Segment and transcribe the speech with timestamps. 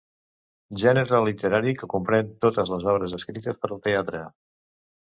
[0.83, 4.27] Gènere literari que comprèn totes les obres escrites per al teatre.